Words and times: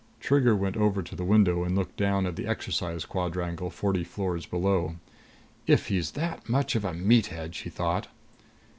Trigger 0.19 0.55
went 0.55 0.75
over 0.77 1.03
to 1.03 1.15
the 1.15 1.23
window 1.23 1.63
and 1.63 1.75
looked 1.75 1.95
down 1.95 2.25
at 2.25 2.35
the 2.35 2.47
exercise 2.47 3.05
quadrangle 3.05 3.69
forty 3.69 4.03
floors 4.03 4.47
below. 4.47 4.95
"If 5.67 5.89
he's 5.89 6.13
that 6.13 6.49
much 6.49 6.73
of 6.75 6.83
a 6.83 6.91
meathead!" 6.95 7.53
she 7.53 7.69
thought. 7.69 8.07